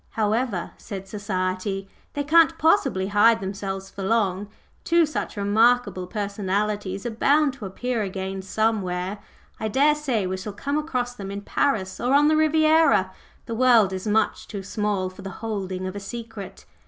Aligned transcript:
"However," 0.17 0.71
said 0.79 1.07
Society, 1.07 1.87
"they 2.15 2.23
can't 2.23 2.57
possibly 2.57 3.09
hide 3.09 3.39
themselves 3.39 3.91
for 3.91 4.01
long. 4.01 4.47
Two 4.83 5.05
such 5.05 5.37
remarkable 5.37 6.07
personalities 6.07 7.05
are 7.05 7.11
bound 7.11 7.53
to 7.53 7.67
appear 7.67 8.01
again 8.01 8.41
somewhere. 8.41 9.19
I 9.59 9.67
daresay 9.67 10.25
we 10.25 10.37
shall 10.37 10.53
come 10.53 10.79
across 10.79 11.13
them 11.13 11.29
in 11.29 11.41
Paris 11.43 11.99
or 11.99 12.15
on 12.15 12.29
the 12.29 12.35
Riviera. 12.35 13.11
The 13.45 13.53
world 13.53 13.93
is 13.93 14.07
much 14.07 14.47
too 14.47 14.63
small 14.63 15.11
for 15.11 15.21
the 15.21 15.29
holding 15.45 15.85
of 15.85 15.95
a 15.95 15.99
secret." 15.99 16.65